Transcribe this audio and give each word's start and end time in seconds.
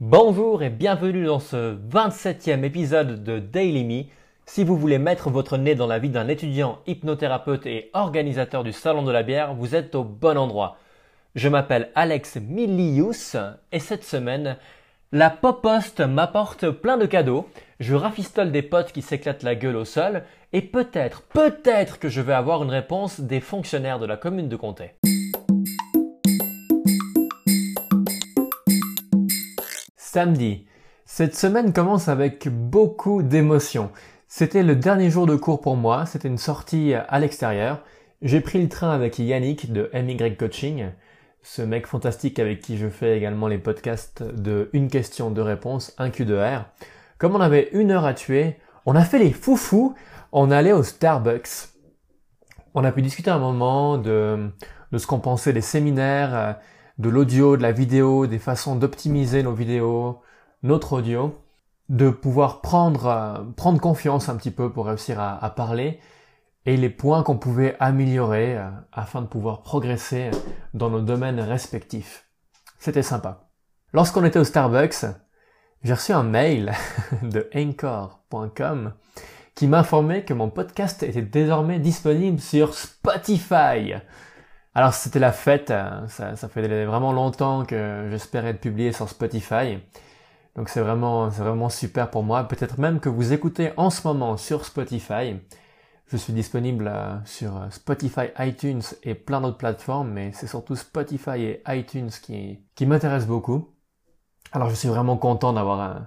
Bonjour 0.00 0.62
et 0.62 0.70
bienvenue 0.70 1.24
dans 1.24 1.40
ce 1.40 1.76
27e 1.76 2.62
épisode 2.62 3.24
de 3.24 3.40
Daily 3.40 3.82
Me. 3.82 4.04
Si 4.46 4.62
vous 4.62 4.76
voulez 4.76 5.00
mettre 5.00 5.28
votre 5.28 5.56
nez 5.56 5.74
dans 5.74 5.88
la 5.88 5.98
vie 5.98 6.08
d'un 6.08 6.28
étudiant 6.28 6.78
hypnothérapeute 6.86 7.66
et 7.66 7.90
organisateur 7.94 8.62
du 8.62 8.72
Salon 8.72 9.02
de 9.02 9.10
la 9.10 9.24
bière, 9.24 9.54
vous 9.54 9.74
êtes 9.74 9.96
au 9.96 10.04
bon 10.04 10.38
endroit. 10.38 10.76
Je 11.34 11.48
m'appelle 11.48 11.90
Alex 11.96 12.36
Milius 12.36 13.36
et 13.72 13.80
cette 13.80 14.04
semaine, 14.04 14.56
la 15.10 15.30
Popost 15.30 15.98
m'apporte 15.98 16.70
plein 16.70 16.96
de 16.96 17.06
cadeaux. 17.06 17.48
Je 17.80 17.96
rafistole 17.96 18.52
des 18.52 18.62
potes 18.62 18.92
qui 18.92 19.02
s'éclatent 19.02 19.42
la 19.42 19.56
gueule 19.56 19.74
au 19.74 19.84
sol 19.84 20.22
et 20.52 20.62
peut-être, 20.62 21.22
peut-être 21.22 21.98
que 21.98 22.08
je 22.08 22.20
vais 22.20 22.34
avoir 22.34 22.62
une 22.62 22.70
réponse 22.70 23.18
des 23.18 23.40
fonctionnaires 23.40 23.98
de 23.98 24.06
la 24.06 24.16
commune 24.16 24.48
de 24.48 24.54
Comté. 24.54 24.92
Samedi. 30.10 30.64
Cette 31.04 31.36
semaine 31.36 31.74
commence 31.74 32.08
avec 32.08 32.48
beaucoup 32.48 33.22
d'émotions. 33.22 33.90
C'était 34.26 34.62
le 34.62 34.74
dernier 34.74 35.10
jour 35.10 35.26
de 35.26 35.36
cours 35.36 35.60
pour 35.60 35.76
moi, 35.76 36.06
c'était 36.06 36.28
une 36.28 36.38
sortie 36.38 36.94
à 36.94 37.18
l'extérieur. 37.18 37.82
J'ai 38.22 38.40
pris 38.40 38.58
le 38.62 38.70
train 38.70 38.90
avec 38.90 39.18
Yannick 39.18 39.70
de 39.70 39.90
MY 39.92 40.34
Coaching, 40.34 40.86
ce 41.42 41.60
mec 41.60 41.86
fantastique 41.86 42.38
avec 42.38 42.62
qui 42.62 42.78
je 42.78 42.88
fais 42.88 43.18
également 43.18 43.48
les 43.48 43.58
podcasts 43.58 44.22
de 44.22 44.70
Une 44.72 44.88
question, 44.88 45.30
de 45.30 45.42
réponse, 45.42 45.94
un 45.98 46.08
Q 46.08 46.24
2 46.24 46.42
R. 46.42 46.64
Comme 47.18 47.36
on 47.36 47.40
avait 47.40 47.68
une 47.72 47.90
heure 47.90 48.06
à 48.06 48.14
tuer, 48.14 48.56
on 48.86 48.96
a 48.96 49.04
fait 49.04 49.18
les 49.18 49.32
foufous, 49.32 49.94
on 50.32 50.50
allait 50.50 50.72
au 50.72 50.84
Starbucks. 50.84 51.68
On 52.72 52.82
a 52.82 52.92
pu 52.92 53.02
discuter 53.02 53.30
un 53.30 53.38
moment 53.38 53.98
de, 53.98 54.48
de 54.90 54.96
ce 54.96 55.06
qu'on 55.06 55.20
pensait 55.20 55.52
des 55.52 55.60
séminaires, 55.60 56.56
de 56.98 57.08
l'audio, 57.08 57.56
de 57.56 57.62
la 57.62 57.72
vidéo, 57.72 58.26
des 58.26 58.38
façons 58.38 58.76
d'optimiser 58.76 59.42
nos 59.42 59.54
vidéos, 59.54 60.20
notre 60.62 60.94
audio, 60.94 61.38
de 61.88 62.10
pouvoir 62.10 62.60
prendre, 62.60 63.06
euh, 63.06 63.38
prendre 63.56 63.80
confiance 63.80 64.28
un 64.28 64.36
petit 64.36 64.50
peu 64.50 64.70
pour 64.70 64.86
réussir 64.86 65.20
à, 65.20 65.50
parler 65.50 66.00
et 66.66 66.76
les 66.76 66.90
points 66.90 67.22
qu'on 67.22 67.38
pouvait 67.38 67.76
améliorer 67.80 68.58
euh, 68.58 68.68
afin 68.92 69.22
de 69.22 69.26
pouvoir 69.26 69.62
progresser 69.62 70.30
dans 70.74 70.90
nos 70.90 71.00
domaines 71.00 71.40
respectifs. 71.40 72.26
C'était 72.78 73.02
sympa. 73.02 73.48
Lorsqu'on 73.92 74.24
était 74.24 74.38
au 74.38 74.44
Starbucks, 74.44 75.06
j'ai 75.82 75.94
reçu 75.94 76.12
un 76.12 76.24
mail 76.24 76.72
de 77.22 77.48
anchor.com 77.54 78.92
qui 79.54 79.66
m'informait 79.66 80.24
que 80.24 80.34
mon 80.34 80.50
podcast 80.50 81.02
était 81.02 81.22
désormais 81.22 81.78
disponible 81.78 82.40
sur 82.40 82.74
Spotify. 82.74 83.94
Alors 84.78 84.94
c'était 84.94 85.18
la 85.18 85.32
fête, 85.32 85.72
euh, 85.72 86.06
ça, 86.06 86.36
fait 86.48 86.84
vraiment 86.84 87.10
longtemps 87.12 87.64
que 87.64 88.06
j'espérais 88.12 88.50
être 88.50 88.60
publié 88.60 88.92
sur 88.92 89.08
Spotify. 89.08 89.80
Donc 90.54 90.68
c'est 90.68 90.80
vraiment, 90.80 91.68
super 91.68 92.10
pour 92.10 92.22
moi. 92.22 92.44
Peut-être 92.44 92.78
même 92.78 93.00
que 93.00 93.08
vous 93.08 93.32
écoutez 93.32 93.72
en 93.76 93.90
ce 93.90 94.06
moment 94.06 94.36
sur 94.36 94.64
Spotify. 94.64 95.34
Je 96.06 96.16
suis 96.16 96.32
disponible 96.32 96.86
euh, 96.94 97.16
sur 97.24 97.56
euh, 97.56 97.70
Spotify, 97.70 98.26
iTunes 98.38 98.82
et 99.02 99.16
plein 99.16 99.40
d'autres 99.40 99.58
plateformes, 99.58 100.12
mais 100.12 100.30
c'est 100.32 100.46
surtout 100.46 100.76
Spotify 100.76 101.42
et 101.42 101.62
iTunes 101.66 102.10
qui, 102.22 102.60
qui 102.76 102.86
m'intéressent 102.86 103.26
beaucoup. 103.26 103.74
Alors 104.52 104.70
je 104.70 104.76
suis 104.76 104.88
vraiment 104.88 105.16
content 105.16 105.52
d'avoir 105.52 106.02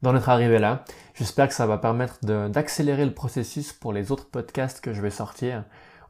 d'en 0.00 0.16
être 0.16 0.30
arrivé 0.30 0.58
là. 0.58 0.86
J'espère 1.12 1.48
que 1.48 1.54
ça 1.54 1.66
va 1.66 1.76
permettre 1.76 2.20
d'accélérer 2.48 3.04
le 3.04 3.12
processus 3.12 3.74
pour 3.74 3.92
les 3.92 4.10
autres 4.12 4.30
podcasts 4.30 4.80
que 4.80 4.94
je 4.94 5.02
vais 5.02 5.10
sortir 5.10 5.64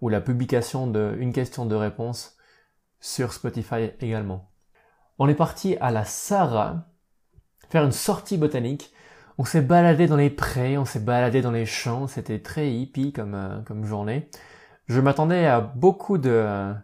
ou 0.04 0.10
la 0.10 0.20
publication 0.20 0.86
d'une 0.86 1.32
question 1.32 1.64
de 1.64 1.74
réponse 1.74 2.36
sur 3.00 3.32
Spotify 3.32 3.88
également. 4.00 4.50
On 5.18 5.28
est 5.28 5.34
parti 5.34 5.78
à 5.80 5.90
la 5.90 6.04
Sarah 6.04 6.90
faire 7.70 7.84
une 7.84 7.90
sortie 7.90 8.36
botanique. 8.36 8.92
On 9.38 9.46
s'est 9.46 9.62
baladé 9.62 10.06
dans 10.06 10.18
les 10.18 10.28
prés, 10.28 10.76
on 10.76 10.84
s'est 10.84 11.00
baladé 11.00 11.40
dans 11.40 11.52
les 11.52 11.64
champs, 11.64 12.06
c'était 12.06 12.40
très 12.40 12.70
hippie 12.70 13.14
comme, 13.14 13.34
euh, 13.34 13.62
comme 13.62 13.86
journée. 13.86 14.28
Je 14.88 15.00
m'attendais 15.00 15.46
à 15.46 15.62
beaucoup 15.62 16.18
de, 16.18 16.74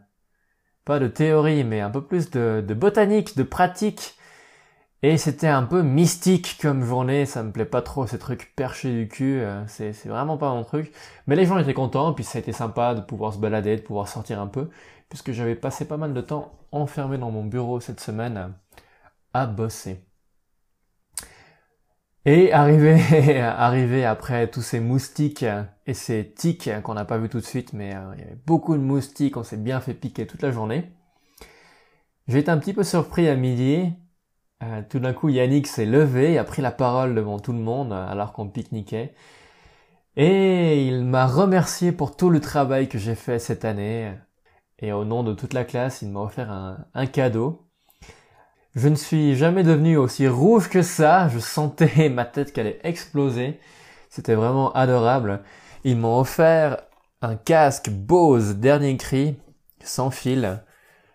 pas 0.86 0.98
de 0.98 1.06
théorie, 1.06 1.62
mais 1.62 1.80
un 1.80 1.90
peu 1.90 2.02
plus 2.02 2.30
de, 2.30 2.64
de 2.66 2.72
botanique, 2.72 3.36
de 3.36 3.42
pratique 3.42 4.14
et 5.02 5.16
c'était 5.16 5.46
un 5.46 5.62
peu 5.62 5.82
mystique 5.82 6.58
comme 6.60 6.84
journée, 6.84 7.24
ça 7.24 7.42
me 7.42 7.52
plaît 7.52 7.64
pas 7.64 7.80
trop 7.80 8.06
ces 8.06 8.18
trucs 8.18 8.54
perchés 8.54 8.92
du 8.92 9.08
cul, 9.08 9.40
euh, 9.40 9.66
c'est, 9.66 9.92
vraiment 10.06 10.36
pas 10.36 10.52
mon 10.52 10.62
truc. 10.62 10.92
Mais 11.26 11.36
les 11.36 11.46
gens 11.46 11.58
étaient 11.58 11.72
contents, 11.72 12.12
puis 12.12 12.22
ça 12.24 12.38
a 12.38 12.40
été 12.40 12.52
sympa 12.52 12.94
de 12.94 13.00
pouvoir 13.00 13.32
se 13.32 13.38
balader, 13.38 13.76
de 13.76 13.80
pouvoir 13.82 14.08
sortir 14.08 14.40
un 14.40 14.46
peu, 14.46 14.68
puisque 15.08 15.32
j'avais 15.32 15.54
passé 15.54 15.86
pas 15.86 15.96
mal 15.96 16.12
de 16.12 16.20
temps 16.20 16.52
enfermé 16.70 17.16
dans 17.16 17.30
mon 17.30 17.44
bureau 17.44 17.80
cette 17.80 18.00
semaine 18.00 18.52
à 19.32 19.46
bosser. 19.46 20.04
Et 22.26 22.52
arrivé, 22.52 23.40
arrivé 23.40 24.04
après 24.04 24.50
tous 24.50 24.60
ces 24.60 24.80
moustiques 24.80 25.46
et 25.86 25.94
ces 25.94 26.30
tiques 26.36 26.70
qu'on 26.82 26.92
n'a 26.92 27.06
pas 27.06 27.16
vu 27.16 27.30
tout 27.30 27.40
de 27.40 27.46
suite, 27.46 27.72
mais 27.72 27.94
euh, 27.94 28.12
il 28.16 28.20
y 28.20 28.24
avait 28.24 28.38
beaucoup 28.46 28.76
de 28.76 28.82
moustiques, 28.82 29.38
on 29.38 29.44
s'est 29.44 29.56
bien 29.56 29.80
fait 29.80 29.94
piquer 29.94 30.26
toute 30.26 30.42
la 30.42 30.52
journée. 30.52 30.92
J'ai 32.28 32.40
été 32.40 32.50
un 32.50 32.58
petit 32.58 32.74
peu 32.74 32.84
surpris 32.84 33.28
à 33.28 33.34
midi 33.34 33.94
euh, 34.62 34.82
tout 34.88 34.98
d'un 34.98 35.12
coup, 35.14 35.28
Yannick 35.30 35.66
s'est 35.66 35.86
levé 35.86 36.36
a 36.36 36.44
pris 36.44 36.60
la 36.60 36.70
parole 36.70 37.14
devant 37.14 37.38
tout 37.38 37.52
le 37.52 37.58
monde 37.58 37.92
euh, 37.92 38.06
alors 38.10 38.32
qu'on 38.32 38.48
pique-niquait. 38.48 39.14
Et 40.16 40.86
il 40.86 41.04
m'a 41.04 41.26
remercié 41.26 41.92
pour 41.92 42.16
tout 42.16 42.30
le 42.30 42.40
travail 42.40 42.88
que 42.88 42.98
j'ai 42.98 43.14
fait 43.14 43.38
cette 43.38 43.64
année. 43.64 44.12
Et 44.80 44.92
au 44.92 45.04
nom 45.04 45.22
de 45.22 45.34
toute 45.34 45.54
la 45.54 45.64
classe, 45.64 46.02
il 46.02 46.10
m'a 46.10 46.20
offert 46.20 46.50
un, 46.50 47.06
cadeau. 47.06 47.66
Je 48.74 48.88
ne 48.88 48.96
suis 48.96 49.34
jamais 49.36 49.62
devenu 49.62 49.96
aussi 49.96 50.28
rouge 50.28 50.68
que 50.68 50.82
ça. 50.82 51.28
Je 51.28 51.38
sentais 51.38 52.08
ma 52.10 52.24
tête 52.24 52.52
qui 52.52 52.60
allait 52.60 52.80
exploser. 52.82 53.58
C'était 54.10 54.34
vraiment 54.34 54.72
adorable. 54.72 55.42
Ils 55.84 55.96
m'ont 55.96 56.18
offert 56.18 56.82
un 57.22 57.36
casque 57.36 57.90
Bose 57.90 58.56
dernier 58.56 58.96
cri, 58.96 59.36
sans 59.82 60.10
fil, 60.10 60.62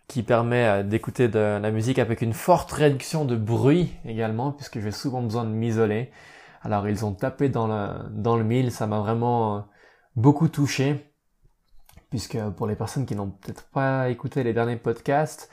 qui 0.07 0.23
permet 0.23 0.65
euh, 0.65 0.83
d'écouter 0.83 1.27
de 1.27 1.59
la 1.61 1.71
musique 1.71 1.99
avec 1.99 2.21
une 2.21 2.33
forte 2.33 2.71
réduction 2.71 3.25
de 3.25 3.35
bruit 3.35 3.93
également, 4.05 4.51
puisque 4.51 4.79
j'ai 4.79 4.91
souvent 4.91 5.21
besoin 5.21 5.43
de 5.43 5.49
m'isoler. 5.49 6.11
Alors 6.61 6.87
ils 6.87 7.05
ont 7.05 7.13
tapé 7.13 7.49
dans 7.49 7.67
le, 7.67 8.09
dans 8.11 8.37
le 8.37 8.43
mille, 8.43 8.71
ça 8.71 8.87
m'a 8.87 8.99
vraiment 8.99 9.57
euh, 9.57 9.61
beaucoup 10.15 10.47
touché, 10.47 11.11
puisque 12.09 12.39
pour 12.57 12.67
les 12.67 12.75
personnes 12.75 13.05
qui 13.05 13.15
n'ont 13.15 13.31
peut-être 13.31 13.65
pas 13.69 14.09
écouté 14.09 14.43
les 14.43 14.53
derniers 14.53 14.77
podcasts, 14.77 15.49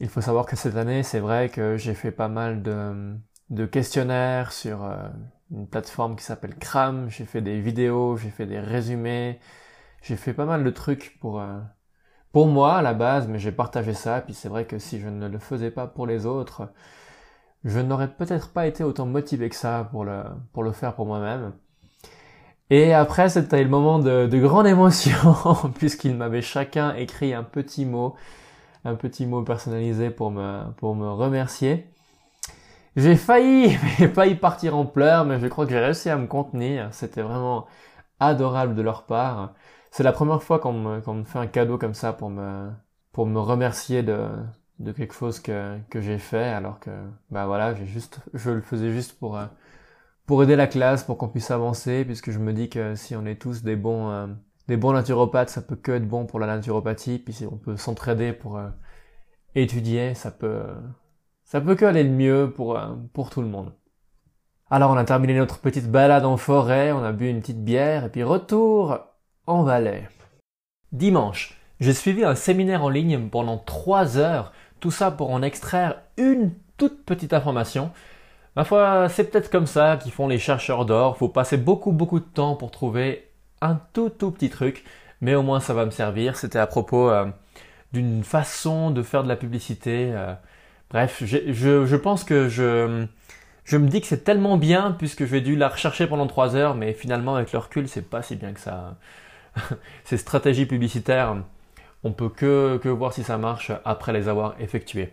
il 0.00 0.08
faut 0.08 0.20
savoir 0.20 0.46
que 0.46 0.56
cette 0.56 0.76
année, 0.76 1.02
c'est 1.02 1.20
vrai 1.20 1.48
que 1.50 1.76
j'ai 1.76 1.94
fait 1.94 2.12
pas 2.12 2.28
mal 2.28 2.62
de, 2.62 3.14
de 3.50 3.66
questionnaires 3.66 4.52
sur 4.52 4.84
euh, 4.84 5.08
une 5.50 5.66
plateforme 5.68 6.16
qui 6.16 6.24
s'appelle 6.24 6.56
Cram, 6.56 7.10
j'ai 7.10 7.24
fait 7.24 7.42
des 7.42 7.60
vidéos, 7.60 8.16
j'ai 8.16 8.30
fait 8.30 8.46
des 8.46 8.60
résumés, 8.60 9.40
j'ai 10.02 10.16
fait 10.16 10.32
pas 10.32 10.46
mal 10.46 10.64
de 10.64 10.70
trucs 10.70 11.18
pour 11.20 11.40
pour 12.32 12.46
moi 12.46 12.76
à 12.76 12.82
la 12.82 12.94
base, 12.94 13.28
mais 13.28 13.38
j'ai 13.38 13.52
partagé 13.52 13.94
ça, 13.94 14.20
puis 14.20 14.34
c'est 14.34 14.48
vrai 14.48 14.64
que 14.66 14.78
si 14.78 15.00
je 15.00 15.08
ne 15.08 15.28
le 15.28 15.38
faisais 15.38 15.70
pas 15.70 15.86
pour 15.86 16.06
les 16.06 16.26
autres, 16.26 16.68
je 17.64 17.80
n'aurais 17.80 18.08
peut-être 18.08 18.52
pas 18.52 18.66
été 18.66 18.84
autant 18.84 19.06
motivé 19.06 19.48
que 19.48 19.56
ça 19.56 19.88
pour 19.90 20.04
le, 20.04 20.22
pour 20.52 20.62
le 20.62 20.72
faire 20.72 20.94
pour 20.94 21.06
moi-même. 21.06 21.52
Et 22.70 22.94
après, 22.94 23.28
c'était 23.28 23.62
le 23.62 23.68
moment 23.68 23.98
de, 23.98 24.26
de 24.26 24.38
grande 24.38 24.66
émotion, 24.66 25.34
puisqu'ils 25.78 26.16
m'avaient 26.16 26.42
chacun 26.42 26.94
écrit 26.94 27.34
un 27.34 27.42
petit 27.42 27.84
mot, 27.84 28.14
un 28.84 28.94
petit 28.94 29.26
mot 29.26 29.42
personnalisé 29.42 30.10
pour 30.10 30.30
me, 30.30 30.70
pour 30.76 30.94
me 30.94 31.10
remercier. 31.10 31.86
J'ai 32.96 33.16
failli, 33.16 33.76
j'ai 33.98 34.08
failli 34.08 34.36
partir 34.36 34.76
en 34.76 34.86
pleurs, 34.86 35.24
mais 35.24 35.40
je 35.40 35.48
crois 35.48 35.66
que 35.66 35.72
j'ai 35.72 35.80
réussi 35.80 36.10
à 36.10 36.16
me 36.16 36.26
contenir. 36.26 36.88
C'était 36.92 37.22
vraiment 37.22 37.66
adorable 38.20 38.74
de 38.74 38.82
leur 38.82 39.04
part 39.04 39.52
c'est 39.90 40.02
la 40.02 40.12
première 40.12 40.42
fois 40.42 40.58
qu'on 40.58 40.72
me, 40.72 40.96
me, 41.14 41.24
fait 41.24 41.38
un 41.38 41.46
cadeau 41.46 41.78
comme 41.78 41.94
ça 41.94 42.12
pour 42.12 42.30
me, 42.30 42.70
pour 43.12 43.26
me 43.26 43.40
remercier 43.40 44.02
de, 44.02 44.28
de 44.78 44.92
quelque 44.92 45.14
chose 45.14 45.40
que, 45.40 45.78
que 45.90 46.00
j'ai 46.00 46.18
fait, 46.18 46.44
alors 46.44 46.80
que, 46.80 46.90
bah 47.30 47.46
voilà, 47.46 47.74
j'ai 47.74 47.86
juste, 47.86 48.20
je 48.34 48.50
le 48.50 48.62
faisais 48.62 48.92
juste 48.92 49.18
pour, 49.18 49.36
euh, 49.36 49.46
pour 50.26 50.42
aider 50.42 50.56
la 50.56 50.68
classe, 50.68 51.04
pour 51.04 51.18
qu'on 51.18 51.28
puisse 51.28 51.50
avancer, 51.50 52.04
puisque 52.04 52.30
je 52.30 52.38
me 52.38 52.52
dis 52.52 52.68
que 52.70 52.94
si 52.94 53.16
on 53.16 53.26
est 53.26 53.40
tous 53.40 53.62
des 53.62 53.76
bons, 53.76 54.10
euh, 54.10 54.26
des 54.68 54.76
bons 54.76 54.92
naturopathes, 54.92 55.50
ça 55.50 55.62
peut 55.62 55.76
que 55.76 55.92
être 55.92 56.08
bon 56.08 56.24
pour 56.26 56.38
la 56.38 56.46
naturopathie, 56.46 57.18
puis 57.18 57.34
si 57.34 57.46
on 57.46 57.56
peut 57.56 57.76
s'entraider 57.76 58.32
pour 58.32 58.58
euh, 58.58 58.68
étudier, 59.56 60.14
ça 60.14 60.30
peut, 60.30 60.62
ça 61.44 61.60
peut 61.60 61.74
que 61.74 61.84
aller 61.84 62.04
le 62.04 62.10
mieux 62.10 62.52
pour, 62.54 62.80
pour 63.12 63.30
tout 63.30 63.42
le 63.42 63.48
monde. 63.48 63.74
Alors 64.70 64.92
on 64.92 64.96
a 64.96 65.04
terminé 65.04 65.36
notre 65.36 65.58
petite 65.58 65.90
balade 65.90 66.24
en 66.24 66.36
forêt, 66.36 66.92
on 66.92 67.02
a 67.02 67.10
bu 67.10 67.28
une 67.28 67.40
petite 67.40 67.64
bière, 67.64 68.04
et 68.04 68.08
puis 68.08 68.22
retour 68.22 69.09
en 69.46 69.62
Valais. 69.62 70.08
Dimanche, 70.92 71.60
j'ai 71.80 71.94
suivi 71.94 72.24
un 72.24 72.34
séminaire 72.34 72.84
en 72.84 72.88
ligne 72.88 73.28
pendant 73.28 73.58
3 73.58 74.18
heures, 74.18 74.52
tout 74.80 74.90
ça 74.90 75.10
pour 75.10 75.30
en 75.30 75.42
extraire 75.42 76.02
une 76.16 76.52
toute 76.76 77.04
petite 77.04 77.32
information. 77.32 77.90
Ma 78.56 78.64
foi, 78.64 79.08
c'est 79.08 79.30
peut-être 79.30 79.50
comme 79.50 79.66
ça 79.66 79.96
qu'ils 79.96 80.12
font 80.12 80.28
les 80.28 80.38
chercheurs 80.38 80.86
d'or, 80.86 81.16
faut 81.16 81.28
passer 81.28 81.56
beaucoup 81.56 81.92
beaucoup 81.92 82.20
de 82.20 82.24
temps 82.24 82.56
pour 82.56 82.70
trouver 82.70 83.28
un 83.60 83.80
tout 83.92 84.10
tout 84.10 84.30
petit 84.30 84.50
truc, 84.50 84.84
mais 85.20 85.34
au 85.34 85.42
moins 85.42 85.60
ça 85.60 85.74
va 85.74 85.86
me 85.86 85.90
servir. 85.90 86.36
C'était 86.36 86.58
à 86.58 86.66
propos 86.66 87.10
euh, 87.10 87.26
d'une 87.92 88.24
façon 88.24 88.90
de 88.90 89.02
faire 89.02 89.22
de 89.22 89.28
la 89.28 89.36
publicité, 89.36 90.10
euh, 90.12 90.34
Bref, 90.90 91.22
je, 91.24 91.96
pense 91.96 92.24
que 92.24 92.48
je, 92.48 93.06
je 93.64 93.76
me 93.76 93.88
dis 93.88 94.00
que 94.00 94.08
c'est 94.08 94.24
tellement 94.24 94.56
bien 94.56 94.90
puisque 94.98 95.24
j'ai 95.24 95.40
dû 95.40 95.54
la 95.54 95.68
rechercher 95.68 96.08
pendant 96.08 96.26
trois 96.26 96.56
heures, 96.56 96.74
mais 96.74 96.92
finalement 96.94 97.36
avec 97.36 97.52
le 97.52 97.60
recul, 97.60 97.88
c'est 97.88 98.08
pas 98.08 98.22
si 98.22 98.34
bien 98.36 98.52
que 98.52 98.60
ça. 98.60 98.96
Ces 100.04 100.16
stratégies 100.16 100.66
publicitaires, 100.66 101.36
on 102.04 102.12
peut 102.12 102.28
que, 102.28 102.88
voir 102.88 103.12
si 103.12 103.22
ça 103.22 103.38
marche 103.38 103.72
après 103.84 104.12
les 104.12 104.28
avoir 104.28 104.54
effectuées. 104.60 105.12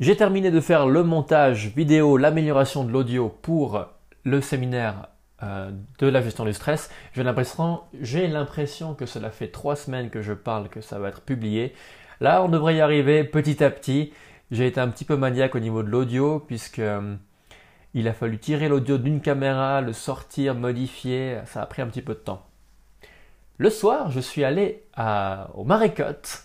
J'ai 0.00 0.16
terminé 0.16 0.50
de 0.50 0.60
faire 0.60 0.86
le 0.86 1.02
montage 1.02 1.68
vidéo, 1.68 2.16
l'amélioration 2.16 2.84
de 2.84 2.90
l'audio 2.90 3.28
pour 3.42 3.86
le 4.24 4.40
séminaire 4.40 5.08
euh, 5.42 5.70
de 5.98 6.06
la 6.06 6.22
gestion 6.22 6.44
du 6.44 6.52
stress. 6.52 6.90
J'ai 7.12 7.22
l'impression, 7.22 7.82
j'ai 8.00 8.26
l'impression 8.26 8.94
que 8.94 9.06
cela 9.06 9.30
fait 9.30 9.48
trois 9.48 9.76
semaines 9.76 10.10
que 10.10 10.22
je 10.22 10.32
parle 10.32 10.68
que 10.68 10.80
ça 10.80 10.98
va 10.98 11.08
être 11.08 11.20
publié. 11.20 11.74
Là, 12.20 12.42
on 12.42 12.48
devrait 12.48 12.76
y 12.76 12.80
arriver 12.80 13.24
petit 13.24 13.62
à 13.62 13.70
petit. 13.70 14.12
J'ai 14.50 14.66
été 14.66 14.80
un 14.80 14.88
petit 14.88 15.04
peu 15.04 15.16
maniaque 15.16 15.54
au 15.54 15.60
niveau 15.60 15.82
de 15.82 15.88
l'audio 15.88 16.40
puisque 16.40 16.80
euh, 16.80 17.14
il 17.94 18.08
a 18.08 18.12
fallu 18.12 18.38
tirer 18.38 18.68
l'audio 18.68 18.98
d'une 18.98 19.20
caméra, 19.20 19.80
le 19.80 19.92
sortir, 19.92 20.54
modifier. 20.54 21.38
Ça 21.46 21.62
a 21.62 21.66
pris 21.66 21.82
un 21.82 21.86
petit 21.86 22.02
peu 22.02 22.14
de 22.14 22.20
temps. 22.20 22.49
Le 23.60 23.68
soir, 23.68 24.10
je 24.10 24.20
suis 24.20 24.42
allé 24.42 24.86
au 25.52 25.64
Marécotte 25.64 26.44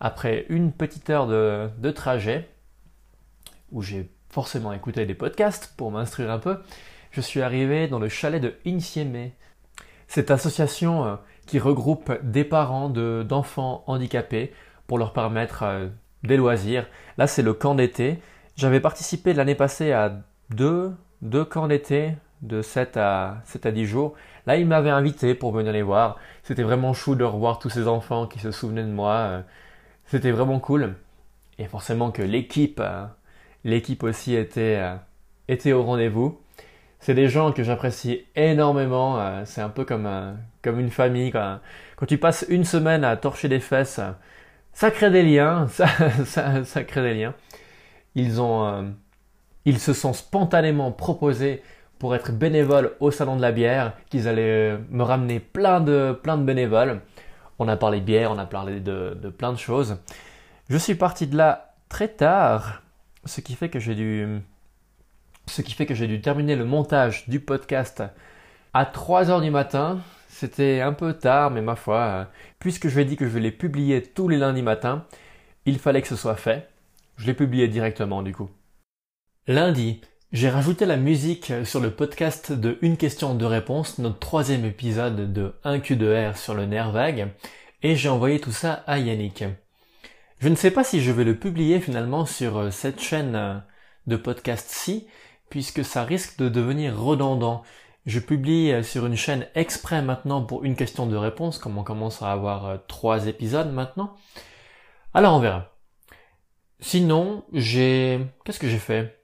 après 0.00 0.44
une 0.50 0.70
petite 0.70 1.08
heure 1.08 1.26
de, 1.26 1.90
trajet 1.92 2.46
où 3.72 3.80
j'ai 3.80 4.10
forcément 4.28 4.74
écouté 4.74 5.06
des 5.06 5.14
podcasts 5.14 5.72
pour 5.78 5.90
m'instruire 5.90 6.30
un 6.30 6.38
peu. 6.38 6.58
Je 7.10 7.22
suis 7.22 7.40
arrivé 7.40 7.88
dans 7.88 7.98
le 7.98 8.10
chalet 8.10 8.42
de 8.42 8.52
Insieme. 8.66 9.30
Cette 10.08 10.30
association 10.30 11.06
euh, 11.06 11.16
qui 11.46 11.58
regroupe 11.58 12.12
des 12.22 12.44
parents 12.44 12.90
d'enfants 12.90 13.82
handicapés 13.86 14.52
pour 14.86 14.98
leur 14.98 15.14
permettre 15.14 15.62
euh, 15.62 15.88
des 16.22 16.36
loisirs. 16.36 16.86
Là, 17.16 17.26
c'est 17.26 17.40
le 17.40 17.54
camp 17.54 17.74
d'été. 17.74 18.20
J'avais 18.56 18.80
participé 18.80 19.32
l'année 19.32 19.54
passée 19.54 19.92
à 19.92 20.20
deux, 20.50 20.92
deux 21.22 21.46
camps 21.46 21.66
d'été 21.66 22.12
de 22.42 22.60
7 22.60 22.98
à, 22.98 23.40
7 23.46 23.64
à 23.64 23.72
10 23.72 23.86
jours. 23.86 24.14
Là, 24.46 24.56
il 24.56 24.66
m'avait 24.66 24.90
invité 24.90 25.34
pour 25.34 25.52
venir 25.52 25.72
les 25.72 25.82
voir. 25.82 26.18
C'était 26.42 26.62
vraiment 26.62 26.94
chou 26.94 27.14
de 27.14 27.24
revoir 27.24 27.58
tous 27.58 27.70
ces 27.70 27.88
enfants 27.88 28.26
qui 28.26 28.38
se 28.38 28.50
souvenaient 28.50 28.84
de 28.84 28.90
moi. 28.90 29.42
C'était 30.06 30.30
vraiment 30.30 30.60
cool. 30.60 30.94
Et 31.58 31.66
forcément 31.66 32.10
que 32.10 32.22
l'équipe, 32.22 32.80
l'équipe 33.64 34.02
aussi 34.02 34.34
était, 34.36 34.80
était 35.48 35.72
au 35.72 35.82
rendez-vous. 35.82 36.40
C'est 37.00 37.14
des 37.14 37.28
gens 37.28 37.52
que 37.52 37.62
j'apprécie 37.62 38.24
énormément. 38.36 39.44
C'est 39.44 39.62
un 39.62 39.68
peu 39.68 39.84
comme, 39.84 40.08
comme 40.62 40.78
une 40.78 40.90
famille. 40.90 41.32
Quand 41.32 42.06
tu 42.06 42.18
passes 42.18 42.46
une 42.48 42.64
semaine 42.64 43.04
à 43.04 43.16
torcher 43.16 43.48
des 43.48 43.60
fesses, 43.60 44.00
ça 44.76 44.90
crée 44.90 45.10
des 45.10 45.22
liens, 45.22 45.66
ça, 46.26 46.84
crée 46.84 47.02
des 47.02 47.14
liens. 47.14 47.34
Ils 48.14 48.42
ont, 48.42 48.66
euh, 48.66 48.82
ils 49.64 49.78
se 49.78 49.94
sont 49.94 50.12
spontanément 50.12 50.92
proposés 50.92 51.62
pour 51.98 52.14
être 52.14 52.32
bénévoles 52.32 52.92
au 53.00 53.10
salon 53.10 53.36
de 53.36 53.42
la 53.42 53.52
bière, 53.52 53.92
qu'ils 54.10 54.28
allaient 54.28 54.74
euh, 54.74 54.78
me 54.90 55.02
ramener 55.02 55.40
plein 55.40 55.80
de, 55.80 56.18
plein 56.22 56.36
de 56.36 56.42
bénévoles. 56.42 57.00
On 57.58 57.68
a 57.68 57.76
parlé 57.76 58.00
bière, 58.00 58.32
on 58.32 58.38
a 58.38 58.46
parlé 58.46 58.80
de, 58.80 59.14
plein 59.36 59.52
de 59.52 59.58
choses. 59.58 59.98
Je 60.68 60.76
suis 60.76 60.94
parti 60.94 61.26
de 61.26 61.36
là 61.36 61.74
très 61.88 62.08
tard, 62.08 62.82
ce 63.24 63.40
qui 63.40 63.54
fait 63.54 63.70
que 63.70 63.78
j'ai 63.78 63.94
dû, 63.94 64.26
ce 65.46 65.62
qui 65.62 65.72
fait 65.72 65.86
que 65.86 65.94
j'ai 65.94 66.06
dû 66.06 66.20
terminer 66.20 66.54
le 66.54 66.64
montage 66.64 67.28
du 67.28 67.40
podcast 67.40 68.02
à 68.74 68.84
3 68.84 69.30
heures 69.30 69.40
du 69.40 69.50
matin. 69.50 70.00
C'était 70.28 70.82
un 70.82 70.92
peu 70.92 71.14
tard, 71.14 71.50
mais 71.50 71.62
ma 71.62 71.76
foi, 71.76 71.98
euh, 71.98 72.24
puisque 72.58 72.88
je 72.88 73.00
ai 73.00 73.06
dit 73.06 73.16
que 73.16 73.26
je 73.26 73.38
les 73.38 73.52
publier 73.52 74.02
tous 74.02 74.28
les 74.28 74.36
lundis 74.36 74.60
matins, 74.60 75.06
il 75.64 75.78
fallait 75.78 76.02
que 76.02 76.08
ce 76.08 76.16
soit 76.16 76.36
fait. 76.36 76.68
Je 77.16 77.26
l'ai 77.26 77.34
publié 77.34 77.68
directement 77.68 78.22
du 78.22 78.34
coup. 78.34 78.50
Lundi, 79.46 80.02
j'ai 80.32 80.50
rajouté 80.50 80.86
la 80.86 80.96
musique 80.96 81.52
sur 81.64 81.78
le 81.78 81.92
podcast 81.92 82.50
de 82.50 82.78
Une 82.82 82.96
question 82.96 83.36
de 83.36 83.44
réponse, 83.44 83.98
notre 83.98 84.18
troisième 84.18 84.64
épisode 84.64 85.32
de 85.32 85.54
1Q2R 85.64 86.36
sur 86.36 86.54
le 86.54 86.66
nerf 86.66 86.90
vague, 86.90 87.28
et 87.82 87.94
j'ai 87.94 88.08
envoyé 88.08 88.40
tout 88.40 88.50
ça 88.50 88.72
à 88.88 88.98
Yannick. 88.98 89.44
Je 90.40 90.48
ne 90.48 90.56
sais 90.56 90.72
pas 90.72 90.82
si 90.82 91.00
je 91.00 91.12
vais 91.12 91.22
le 91.22 91.38
publier 91.38 91.80
finalement 91.80 92.26
sur 92.26 92.58
euh, 92.58 92.70
cette 92.72 93.00
chaîne 93.00 93.36
euh, 93.36 93.54
de 94.08 94.16
podcast-ci, 94.16 95.06
puisque 95.48 95.84
ça 95.84 96.02
risque 96.02 96.38
de 96.38 96.48
devenir 96.48 96.98
redondant. 97.00 97.62
Je 98.04 98.18
publie 98.18 98.72
euh, 98.72 98.82
sur 98.82 99.06
une 99.06 99.16
chaîne 99.16 99.46
exprès 99.54 100.02
maintenant 100.02 100.42
pour 100.42 100.64
une 100.64 100.74
question 100.74 101.06
de 101.06 101.16
réponse, 101.16 101.58
comme 101.58 101.78
on 101.78 101.84
commence 101.84 102.20
à 102.20 102.32
avoir 102.32 102.84
trois 102.88 103.28
épisodes 103.28 103.72
maintenant. 103.72 104.16
Alors 105.14 105.36
on 105.36 105.40
verra. 105.40 105.72
Sinon, 106.80 107.44
j'ai... 107.52 108.20
Qu'est-ce 108.44 108.58
que 108.58 108.68
j'ai 108.68 108.78
fait? 108.78 109.15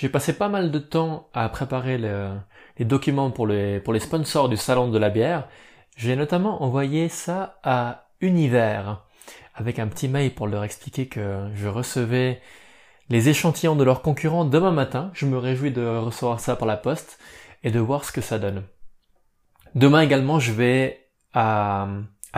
J'ai 0.00 0.08
passé 0.08 0.32
pas 0.32 0.48
mal 0.48 0.70
de 0.70 0.78
temps 0.78 1.28
à 1.34 1.46
préparer 1.50 1.98
les 1.98 2.84
documents 2.86 3.30
pour 3.30 3.46
les, 3.46 3.82
sponsors 3.98 4.48
du 4.48 4.56
Salon 4.56 4.88
de 4.88 4.96
la 4.96 5.10
bière. 5.10 5.46
J'ai 5.94 6.16
notamment 6.16 6.62
envoyé 6.62 7.10
ça 7.10 7.58
à 7.62 8.06
Univers, 8.22 9.04
avec 9.54 9.78
un 9.78 9.88
petit 9.88 10.08
mail 10.08 10.34
pour 10.34 10.46
leur 10.46 10.64
expliquer 10.64 11.06
que 11.06 11.50
je 11.54 11.68
recevais 11.68 12.40
les 13.10 13.28
échantillons 13.28 13.76
de 13.76 13.84
leurs 13.84 14.00
concurrents 14.00 14.46
demain 14.46 14.70
matin. 14.70 15.10
Je 15.12 15.26
me 15.26 15.36
réjouis 15.36 15.70
de 15.70 15.84
recevoir 15.84 16.40
ça 16.40 16.56
par 16.56 16.66
la 16.66 16.78
poste 16.78 17.18
et 17.62 17.70
de 17.70 17.78
voir 17.78 18.06
ce 18.06 18.12
que 18.12 18.22
ça 18.22 18.38
donne. 18.38 18.62
Demain 19.74 20.00
également, 20.00 20.40
je 20.40 20.52
vais 20.52 21.10
à, 21.34 21.88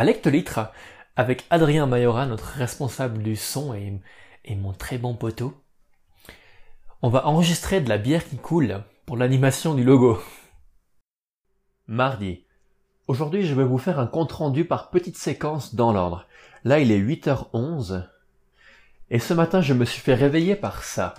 Lectolitre 0.03 0.73
avec 1.15 1.45
Adrien 1.49 1.87
Mayora, 1.87 2.27
notre 2.27 2.57
responsable 2.57 3.23
du 3.23 3.37
son 3.37 3.73
et 3.73 4.57
mon 4.57 4.73
très 4.73 4.99
bon 4.99 5.15
poteau. 5.15 5.62
On 7.05 7.09
va 7.09 7.27
enregistrer 7.27 7.81
de 7.81 7.89
la 7.89 7.99
bière 7.99 8.25
qui 8.25 8.37
coule 8.37 8.85
pour 9.07 9.17
l'animation 9.17 9.75
du 9.75 9.83
logo. 9.83 10.23
Mardi. 11.89 12.45
Aujourd'hui, 13.09 13.45
je 13.45 13.57
vais 13.57 13.65
vous 13.65 13.79
faire 13.79 13.99
un 13.99 14.07
compte 14.07 14.31
rendu 14.31 14.65
par 14.65 14.91
petites 14.91 15.19
séquences 15.19 15.75
dans 15.75 15.93
l'ordre. 15.93 16.29
Là, 16.63 16.79
il 16.79 16.93
est 16.93 17.01
8h11. 17.01 18.07
Et 19.11 19.19
ce 19.19 19.35
matin, 19.35 19.61
je 19.61 19.75
me 19.75 19.85
suis 19.85 20.01
fait 20.01 20.15
réveiller 20.15 20.55
par 20.55 20.85
ça. 20.85 21.15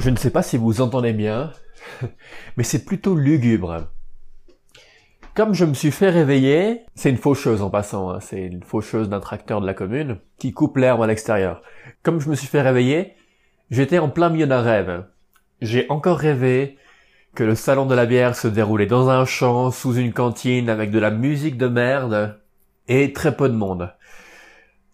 Je 0.00 0.10
ne 0.10 0.16
sais 0.16 0.30
pas 0.30 0.42
si 0.42 0.56
vous 0.56 0.80
entendez 0.80 1.12
bien, 1.12 1.52
mais 2.56 2.64
c'est 2.64 2.84
plutôt 2.84 3.14
lugubre. 3.14 3.86
Comme 5.38 5.54
je 5.54 5.64
me 5.64 5.74
suis 5.74 5.92
fait 5.92 6.10
réveiller, 6.10 6.80
c'est 6.96 7.10
une 7.10 7.16
faucheuse 7.16 7.62
en 7.62 7.70
passant, 7.70 8.10
hein, 8.10 8.18
c'est 8.18 8.40
une 8.40 8.64
faucheuse 8.64 9.08
d'un 9.08 9.20
tracteur 9.20 9.60
de 9.60 9.66
la 9.66 9.72
commune 9.72 10.18
qui 10.36 10.50
coupe 10.50 10.76
l'herbe 10.76 11.00
à 11.00 11.06
l'extérieur. 11.06 11.62
Comme 12.02 12.18
je 12.18 12.28
me 12.28 12.34
suis 12.34 12.48
fait 12.48 12.60
réveiller, 12.60 13.14
j'étais 13.70 14.00
en 14.00 14.08
plein 14.08 14.30
milieu 14.30 14.48
d'un 14.48 14.62
rêve. 14.62 15.04
J'ai 15.60 15.86
encore 15.90 16.18
rêvé 16.18 16.76
que 17.36 17.44
le 17.44 17.54
salon 17.54 17.86
de 17.86 17.94
la 17.94 18.04
bière 18.04 18.34
se 18.34 18.48
déroulait 18.48 18.86
dans 18.86 19.10
un 19.10 19.24
champ, 19.26 19.70
sous 19.70 19.94
une 19.94 20.12
cantine, 20.12 20.68
avec 20.68 20.90
de 20.90 20.98
la 20.98 21.12
musique 21.12 21.56
de 21.56 21.68
merde, 21.68 22.40
et 22.88 23.12
très 23.12 23.36
peu 23.36 23.48
de 23.48 23.54
monde. 23.54 23.94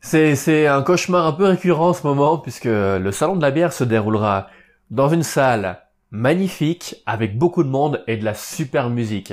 C'est, 0.03 0.37
c'est 0.37 0.67
un 0.67 0.83
cauchemar 0.83 1.27
un 1.27 1.33
peu 1.33 1.45
récurrent 1.45 1.89
en 1.89 1.95
ce 1.95 2.07
moment, 2.07 2.37
puisque 2.37 2.67
le 2.67 3.11
salon 3.13 3.37
de 3.37 3.43
la 3.43 3.51
bière 3.51 3.73
se 3.73 3.85
déroulera 3.85 4.49
dans 4.91 5.09
une 5.09 5.23
salle 5.23 5.79
magnifique 6.11 6.97
avec 7.07 7.39
beaucoup 7.39 7.63
de 7.63 7.71
monde 7.71 8.05
et 8.07 8.19
de 8.19 8.27
la 8.27 8.35
super 8.35 8.91
musique. 8.91 9.33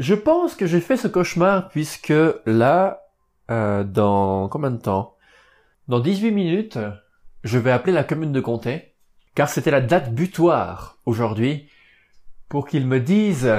Je 0.00 0.14
pense 0.14 0.54
que 0.54 0.64
j'ai 0.64 0.80
fait 0.80 0.96
ce 0.96 1.08
cauchemar 1.08 1.68
puisque 1.68 2.14
là, 2.46 3.02
euh, 3.50 3.84
dans 3.84 4.48
combien 4.48 4.70
de 4.70 4.80
temps? 4.80 5.14
Dans 5.88 6.00
18 6.00 6.30
minutes, 6.30 6.78
je 7.44 7.58
vais 7.58 7.70
appeler 7.70 7.92
la 7.92 8.02
commune 8.02 8.32
de 8.32 8.40
Comté, 8.40 8.94
car 9.34 9.50
c'était 9.50 9.70
la 9.70 9.82
date 9.82 10.14
butoir 10.14 10.96
aujourd'hui, 11.04 11.68
pour 12.48 12.66
qu'ils 12.66 12.86
me 12.86 12.98
disent 12.98 13.52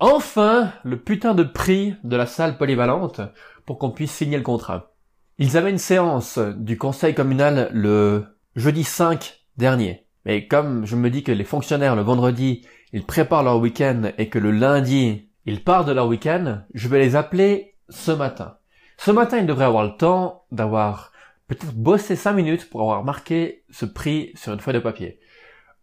enfin 0.00 0.72
le 0.82 0.98
putain 0.98 1.36
de 1.36 1.44
prix 1.44 1.94
de 2.02 2.16
la 2.16 2.26
salle 2.26 2.58
polyvalente 2.58 3.20
pour 3.64 3.78
qu'on 3.78 3.92
puisse 3.92 4.10
signer 4.10 4.38
le 4.38 4.42
contrat. 4.42 4.92
Ils 5.38 5.56
avaient 5.56 5.70
une 5.70 5.78
séance 5.78 6.38
du 6.38 6.76
conseil 6.76 7.14
communal 7.14 7.70
le 7.72 8.24
jeudi 8.56 8.82
5 8.82 9.40
dernier. 9.56 10.08
Mais 10.24 10.48
comme 10.48 10.84
je 10.84 10.96
me 10.96 11.10
dis 11.10 11.22
que 11.22 11.30
les 11.30 11.44
fonctionnaires 11.44 11.94
le 11.94 12.02
vendredi, 12.02 12.66
ils 12.92 13.06
préparent 13.06 13.44
leur 13.44 13.60
week-end 13.60 14.10
et 14.18 14.28
que 14.28 14.40
le 14.40 14.50
lundi, 14.50 15.25
ils 15.46 15.62
partent 15.62 15.88
de 15.88 15.92
leur 15.92 16.08
week-end, 16.08 16.62
je 16.74 16.88
vais 16.88 16.98
les 16.98 17.16
appeler 17.16 17.76
ce 17.88 18.10
matin. 18.10 18.58
Ce 18.98 19.10
matin, 19.10 19.38
ils 19.38 19.46
devraient 19.46 19.64
avoir 19.64 19.84
le 19.84 19.96
temps 19.96 20.44
d'avoir 20.50 21.12
peut-être 21.48 21.74
bossé 21.74 22.16
5 22.16 22.32
minutes 22.32 22.68
pour 22.68 22.82
avoir 22.82 23.04
marqué 23.04 23.64
ce 23.70 23.86
prix 23.86 24.32
sur 24.34 24.52
une 24.52 24.60
feuille 24.60 24.74
de 24.74 24.80
papier. 24.80 25.20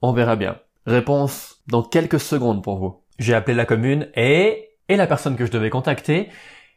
On 0.01 0.11
verra 0.11 0.35
bien. 0.35 0.57
Réponse 0.85 1.61
dans 1.67 1.81
quelques 1.81 2.19
secondes 2.19 2.63
pour 2.63 2.77
vous. 2.77 3.01
J'ai 3.19 3.33
appelé 3.33 3.55
la 3.55 3.65
commune 3.65 4.09
et, 4.15 4.71
et 4.89 4.97
la 4.97 5.07
personne 5.07 5.37
que 5.37 5.45
je 5.45 5.51
devais 5.51 5.69
contacter 5.69 6.29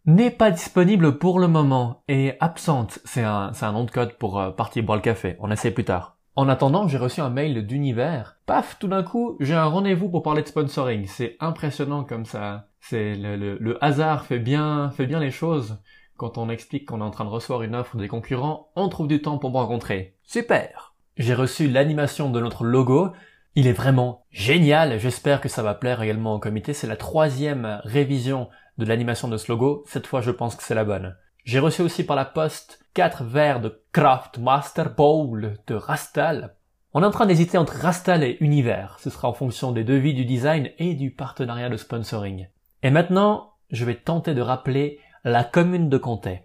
n'est 0.04 0.30
pas 0.30 0.52
disponible 0.52 1.18
pour 1.18 1.40
le 1.40 1.48
moment 1.48 2.04
et 2.06 2.34
absente. 2.38 3.00
C'est 3.04 3.24
un, 3.24 3.52
c'est 3.52 3.64
un 3.64 3.72
nom 3.72 3.84
de 3.84 3.90
code 3.90 4.14
pour 4.14 4.38
euh, 4.38 4.50
partir 4.50 4.84
boire 4.84 4.96
le 4.96 5.02
café. 5.02 5.36
On 5.40 5.50
essaie 5.50 5.72
plus 5.72 5.84
tard. 5.84 6.16
En 6.36 6.48
attendant, 6.48 6.86
j'ai 6.86 6.98
reçu 6.98 7.20
un 7.20 7.30
mail 7.30 7.66
d'univers. 7.66 8.38
Paf, 8.44 8.78
tout 8.78 8.88
d'un 8.88 9.02
coup, 9.02 9.36
j'ai 9.40 9.54
un 9.54 9.64
rendez-vous 9.64 10.10
pour 10.10 10.22
parler 10.22 10.42
de 10.42 10.48
sponsoring. 10.48 11.06
C'est 11.06 11.36
impressionnant 11.40 12.04
comme 12.04 12.26
ça, 12.26 12.68
C'est 12.88 13.16
le, 13.16 13.78
hasard 13.84 14.26
fait 14.26 14.38
bien, 14.38 14.90
fait 14.90 15.06
bien 15.06 15.18
les 15.18 15.32
choses. 15.32 15.78
Quand 16.16 16.38
on 16.38 16.48
explique 16.48 16.86
qu'on 16.86 17.00
est 17.00 17.04
en 17.04 17.10
train 17.10 17.24
de 17.24 17.30
recevoir 17.30 17.62
une 17.62 17.74
offre 17.74 17.96
des 17.96 18.06
concurrents, 18.06 18.70
on 18.76 18.88
trouve 18.88 19.08
du 19.08 19.20
temps 19.20 19.38
pour 19.38 19.50
me 19.50 19.56
rencontrer. 19.56 20.14
Super! 20.22 20.94
J'ai 21.16 21.34
reçu 21.34 21.68
l'animation 21.68 22.30
de 22.30 22.40
notre 22.40 22.64
logo. 22.64 23.10
Il 23.56 23.66
est 23.66 23.72
vraiment 23.72 24.24
génial. 24.30 25.00
J'espère 25.00 25.40
que 25.40 25.48
ça 25.48 25.64
va 25.64 25.74
plaire 25.74 26.00
également 26.00 26.34
au 26.34 26.38
comité. 26.38 26.74
C'est 26.74 26.86
la 26.86 26.96
troisième 26.96 27.80
révision 27.82 28.48
de 28.78 28.84
l'animation 28.84 29.26
de 29.26 29.36
ce 29.36 29.50
logo. 29.50 29.82
Cette 29.88 30.06
fois, 30.06 30.20
je 30.20 30.30
pense 30.30 30.54
que 30.54 30.62
c'est 30.62 30.76
la 30.76 30.84
bonne. 30.84 31.16
J'ai 31.44 31.58
reçu 31.58 31.82
aussi 31.82 32.04
par 32.04 32.14
la 32.14 32.24
poste 32.24 32.86
quatre 32.94 33.24
verres 33.24 33.60
de 33.60 33.82
Craft 33.90 34.38
Master 34.38 34.94
Bowl 34.94 35.56
de 35.66 35.74
Rastal. 35.74 36.54
On 36.94 37.02
est 37.02 37.06
en 37.06 37.10
train 37.10 37.26
d'hésiter 37.26 37.58
entre 37.58 37.74
Rastal 37.74 38.22
et 38.22 38.36
Univers. 38.38 38.96
Ce 39.00 39.10
sera 39.10 39.28
en 39.28 39.34
fonction 39.34 39.72
des 39.72 39.82
devis 39.82 40.14
du 40.14 40.24
design 40.24 40.70
et 40.78 40.94
du 40.94 41.10
partenariat 41.10 41.68
de 41.68 41.76
sponsoring. 41.76 42.46
Et 42.82 42.90
maintenant, 42.90 43.52
je 43.70 43.84
vais 43.84 43.96
tenter 43.96 44.34
de 44.34 44.40
rappeler 44.40 45.00
la 45.24 45.44
commune 45.44 45.88
de 45.88 45.98
Comté. 45.98 46.42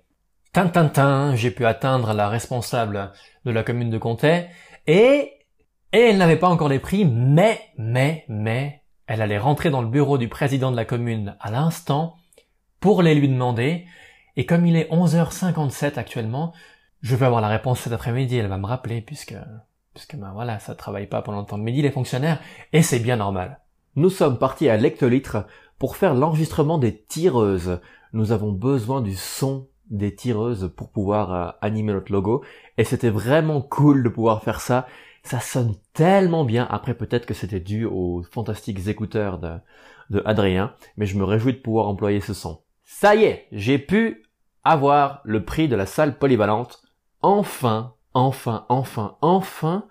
Tintintin, 0.54 1.36
j'ai 1.36 1.52
pu 1.52 1.66
atteindre 1.66 2.14
la 2.14 2.28
responsable 2.28 3.12
de 3.46 3.52
la 3.52 3.64
commune 3.64 3.90
de 3.90 3.98
Comté 3.98 4.48
et, 4.88 5.32
et 5.94 6.00
elle 6.00 6.18
n'avait 6.18 6.38
pas 6.38 6.50
encore 6.50 6.70
les 6.70 6.80
prix, 6.80 7.06
mais, 7.06 7.62
mais, 7.78 8.26
mais, 8.28 8.82
elle 9.08 9.22
allait 9.22 9.38
rentrer 9.38 9.70
dans 9.70 9.82
le 9.82 9.88
bureau 9.88 10.18
du 10.18 10.28
président 10.28 10.72
de 10.72 10.76
la 10.76 10.86
commune 10.86 11.36
à 11.40 11.52
l'instant 11.52 12.16
pour 12.80 13.02
les 13.02 13.16
lui 13.16 13.30
demander. 13.30 13.86
Et 14.36 14.46
comme 14.46 14.66
il 14.66 14.76
est 14.76 14.90
11h57 14.92 16.00
actuellement, 16.00 16.54
je 17.02 17.16
vais 17.16 17.26
avoir 17.26 17.42
la 17.42 17.48
réponse 17.48 17.82
cet 17.82 17.94
après-midi. 17.94 18.38
Elle 18.38 18.48
va 18.48 18.58
me 18.58 18.66
rappeler 18.66 19.02
puisque, 19.02 19.36
puisque 19.94 20.16
ben 20.16 20.32
voilà, 20.34 20.60
ça 20.60 20.76
travaille 20.76 21.08
pas 21.08 21.22
pendant 21.22 21.42
le 21.42 21.46
temps 21.46 21.58
de 21.58 21.64
midi 21.64 21.82
les 21.82 21.92
fonctionnaires 21.92 22.40
et 22.74 22.82
c'est 22.82 23.00
bien 23.00 23.18
normal. 23.18 23.60
Nous 23.96 24.10
sommes 24.10 24.38
partis 24.38 24.70
à 24.70 24.78
l'hectolitre 24.78 25.46
pour 25.82 25.96
faire 25.96 26.14
l'enregistrement 26.14 26.78
des 26.78 26.96
tireuses. 26.96 27.80
Nous 28.14 28.32
avons 28.32 28.52
besoin 28.52 29.02
du 29.02 29.16
son 29.16 29.68
des 29.90 30.14
tireuses 30.14 30.72
pour 30.78 30.92
pouvoir 30.92 31.34
euh, 31.34 31.50
animer 31.60 31.92
notre 31.92 32.12
logo 32.12 32.44
et 32.78 32.84
c'était 32.84 33.10
vraiment 33.10 33.64
cool 33.64 34.04
de 34.04 34.10
pouvoir 34.10 34.44
faire 34.44 34.62
ça. 34.62 34.86
Ça 35.24 35.40
sonne 35.40 35.74
tellement 35.94 36.46
bien. 36.46 36.68
Après 36.70 36.94
peut-être 36.94 37.26
que 37.26 37.34
c'était 37.34 37.60
dû 37.60 37.86
aux 37.86 38.22
fantastiques 38.22 38.88
écouteurs 38.88 39.40
de, 39.40 39.56
de 40.12 40.22
Adrien, 40.24 40.76
mais 40.98 41.08
je 41.08 41.18
me 41.18 41.24
réjouis 41.24 41.54
de 41.54 41.58
pouvoir 41.58 41.88
employer 41.88 42.22
ce 42.22 42.36
son. 42.36 42.62
Ça 42.84 43.16
y 43.16 43.24
est, 43.24 43.48
j'ai 43.52 43.80
pu 43.80 44.22
avoir 44.64 45.22
le 45.24 45.44
prix 45.46 45.68
de 45.68 45.76
la 45.76 45.88
salle 45.88 46.20
polyvalente. 46.20 46.84
Enfin, 47.24 47.96
enfin, 48.14 48.68
enfin, 48.70 49.18
enfin. 49.22 49.88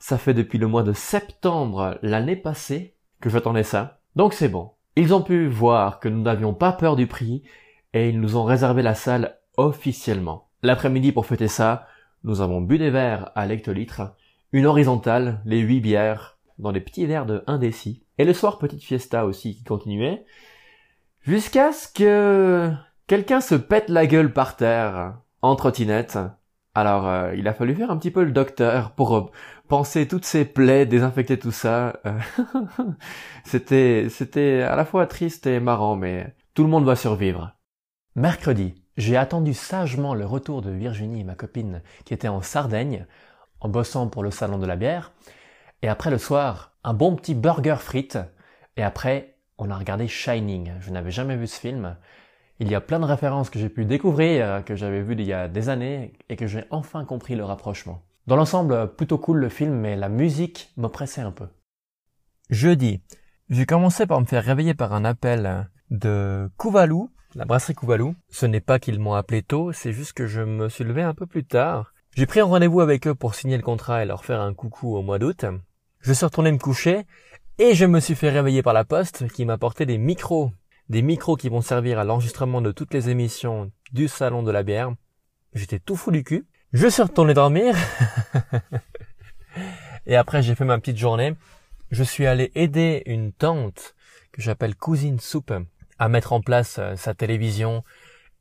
Ça 0.00 0.18
fait 0.18 0.34
depuis 0.34 0.58
le 0.58 0.66
mois 0.66 0.82
de 0.82 0.92
septembre 0.92 1.98
l'année 2.02 2.36
passée 2.36 2.94
que 3.22 3.30
j'attendais 3.30 3.62
ça. 3.62 4.00
Donc 4.16 4.34
c'est 4.34 4.50
bon. 4.50 4.72
Ils 4.96 5.14
ont 5.14 5.22
pu 5.22 5.46
voir 5.46 6.00
que 6.00 6.08
nous 6.08 6.22
n'avions 6.22 6.54
pas 6.54 6.72
peur 6.72 6.96
du 6.96 7.06
prix 7.06 7.42
et 7.92 8.08
ils 8.08 8.20
nous 8.20 8.36
ont 8.36 8.44
réservé 8.44 8.82
la 8.82 8.94
salle 8.94 9.38
officiellement. 9.56 10.48
L'après-midi 10.62 11.12
pour 11.12 11.26
fêter 11.26 11.48
ça, 11.48 11.86
nous 12.24 12.40
avons 12.40 12.60
bu 12.60 12.78
des 12.78 12.90
verres 12.90 13.30
à 13.34 13.46
l'hectolitre, 13.46 14.14
une 14.52 14.66
horizontale, 14.66 15.40
les 15.44 15.60
huit 15.60 15.80
bières, 15.80 16.38
dans 16.58 16.72
des 16.72 16.80
petits 16.80 17.06
verres 17.06 17.26
de 17.26 17.42
1 17.46 17.58
déci, 17.58 18.04
et 18.18 18.24
le 18.24 18.34
soir 18.34 18.58
petite 18.58 18.82
fiesta 18.82 19.24
aussi 19.24 19.56
qui 19.56 19.64
continuait, 19.64 20.24
jusqu'à 21.22 21.72
ce 21.72 21.88
que 21.88 22.70
quelqu'un 23.06 23.40
se 23.40 23.54
pète 23.54 23.88
la 23.88 24.06
gueule 24.06 24.32
par 24.32 24.56
terre, 24.56 25.14
en 25.40 25.56
trottinette. 25.56 26.18
Alors 26.74 27.08
euh, 27.08 27.34
il 27.34 27.48
a 27.48 27.54
fallu 27.54 27.74
faire 27.74 27.90
un 27.90 27.96
petit 27.96 28.10
peu 28.10 28.22
le 28.22 28.32
docteur 28.32 28.92
pour 28.92 29.32
penser 29.70 30.08
toutes 30.08 30.24
ces 30.24 30.44
plaies, 30.44 30.84
désinfecter 30.84 31.38
tout 31.38 31.52
ça. 31.52 32.00
Euh, 32.04 32.18
c'était 33.44 34.08
c'était 34.10 34.62
à 34.62 34.74
la 34.74 34.84
fois 34.84 35.06
triste 35.06 35.46
et 35.46 35.60
marrant, 35.60 35.94
mais 35.94 36.34
tout 36.54 36.64
le 36.64 36.68
monde 36.68 36.84
va 36.84 36.96
survivre. 36.96 37.56
Mercredi, 38.16 38.74
j'ai 38.96 39.16
attendu 39.16 39.54
sagement 39.54 40.14
le 40.14 40.26
retour 40.26 40.60
de 40.60 40.72
Virginie, 40.72 41.22
ma 41.22 41.36
copine, 41.36 41.82
qui 42.04 42.12
était 42.12 42.26
en 42.26 42.42
Sardaigne, 42.42 43.06
en 43.60 43.68
bossant 43.68 44.08
pour 44.08 44.24
le 44.24 44.32
salon 44.32 44.58
de 44.58 44.66
la 44.66 44.74
bière. 44.74 45.12
Et 45.82 45.88
après 45.88 46.10
le 46.10 46.18
soir, 46.18 46.72
un 46.82 46.92
bon 46.92 47.14
petit 47.14 47.34
burger 47.34 47.76
frites. 47.78 48.18
Et 48.76 48.82
après, 48.82 49.36
on 49.56 49.70
a 49.70 49.78
regardé 49.78 50.08
Shining. 50.08 50.72
Je 50.80 50.90
n'avais 50.90 51.12
jamais 51.12 51.36
vu 51.36 51.46
ce 51.46 51.60
film. 51.60 51.96
Il 52.58 52.68
y 52.68 52.74
a 52.74 52.80
plein 52.80 52.98
de 52.98 53.04
références 53.04 53.50
que 53.50 53.60
j'ai 53.60 53.68
pu 53.68 53.84
découvrir, 53.84 54.46
euh, 54.46 54.60
que 54.62 54.74
j'avais 54.74 55.00
vues 55.00 55.14
il 55.14 55.22
y 55.22 55.32
a 55.32 55.46
des 55.46 55.68
années, 55.68 56.12
et 56.28 56.34
que 56.34 56.48
j'ai 56.48 56.64
enfin 56.70 57.04
compris 57.04 57.36
le 57.36 57.44
rapprochement. 57.44 58.02
Dans 58.30 58.36
l'ensemble, 58.36 58.94
plutôt 58.94 59.18
cool 59.18 59.38
le 59.38 59.48
film, 59.48 59.74
mais 59.74 59.96
la 59.96 60.08
musique 60.08 60.70
m'oppressait 60.76 61.20
un 61.20 61.32
peu. 61.32 61.48
Jeudi, 62.48 63.02
j'ai 63.48 63.66
commencé 63.66 64.06
par 64.06 64.20
me 64.20 64.24
faire 64.24 64.44
réveiller 64.44 64.72
par 64.72 64.92
un 64.92 65.04
appel 65.04 65.68
de 65.90 66.48
Kouvalou, 66.56 67.10
la 67.34 67.44
brasserie 67.44 67.74
Kouvalou. 67.74 68.14
Ce 68.28 68.46
n'est 68.46 68.60
pas 68.60 68.78
qu'ils 68.78 69.00
m'ont 69.00 69.14
appelé 69.14 69.42
tôt, 69.42 69.72
c'est 69.72 69.92
juste 69.92 70.12
que 70.12 70.28
je 70.28 70.42
me 70.42 70.68
suis 70.68 70.84
levé 70.84 71.02
un 71.02 71.12
peu 71.12 71.26
plus 71.26 71.44
tard. 71.44 71.92
J'ai 72.14 72.26
pris 72.26 72.38
un 72.38 72.44
rendez-vous 72.44 72.80
avec 72.80 73.08
eux 73.08 73.16
pour 73.16 73.34
signer 73.34 73.56
le 73.56 73.64
contrat 73.64 74.04
et 74.04 74.06
leur 74.06 74.24
faire 74.24 74.40
un 74.40 74.54
coucou 74.54 74.94
au 74.94 75.02
mois 75.02 75.18
d'août. 75.18 75.44
Je 75.98 76.12
suis 76.12 76.24
retourné 76.24 76.52
me 76.52 76.58
coucher 76.58 77.06
et 77.58 77.74
je 77.74 77.84
me 77.84 77.98
suis 77.98 78.14
fait 78.14 78.30
réveiller 78.30 78.62
par 78.62 78.74
la 78.74 78.84
poste 78.84 79.26
qui 79.32 79.44
m'a 79.44 79.54
apporté 79.54 79.86
des 79.86 79.98
micros. 79.98 80.52
Des 80.88 81.02
micros 81.02 81.34
qui 81.34 81.48
vont 81.48 81.62
servir 81.62 81.98
à 81.98 82.04
l'enregistrement 82.04 82.62
de 82.62 82.70
toutes 82.70 82.94
les 82.94 83.08
émissions 83.08 83.72
du 83.90 84.06
salon 84.06 84.44
de 84.44 84.52
la 84.52 84.62
bière. 84.62 84.94
J'étais 85.52 85.80
tout 85.80 85.96
fou 85.96 86.12
du 86.12 86.22
cul. 86.22 86.46
Je 86.72 86.86
suis 86.86 87.02
retourné 87.02 87.34
dormir. 87.34 87.74
et 90.06 90.14
après 90.14 90.40
j'ai 90.40 90.54
fait 90.54 90.64
ma 90.64 90.78
petite 90.78 90.98
journée. 90.98 91.34
Je 91.90 92.04
suis 92.04 92.26
allé 92.26 92.52
aider 92.54 93.02
une 93.06 93.32
tante 93.32 93.96
que 94.30 94.40
j'appelle 94.40 94.76
Cousine 94.76 95.18
Soupe 95.18 95.52
à 95.98 96.08
mettre 96.08 96.32
en 96.32 96.40
place 96.40 96.76
euh, 96.78 96.94
sa 96.94 97.12
télévision 97.12 97.82